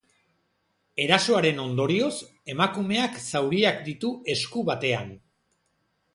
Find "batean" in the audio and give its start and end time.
4.73-5.15